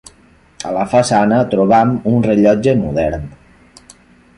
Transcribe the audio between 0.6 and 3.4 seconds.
A la façana trobam un rellotge modern.